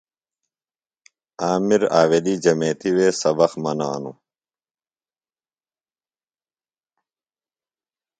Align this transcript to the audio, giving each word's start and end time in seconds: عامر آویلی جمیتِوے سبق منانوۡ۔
عامر 1.43 1.81
آویلی 2.01 2.35
جمیتِوے 2.43 3.07
سبق 3.21 3.51
منانوۡ۔ 3.63 4.17